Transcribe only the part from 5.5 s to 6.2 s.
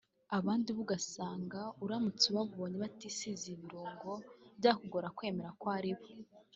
ko aribo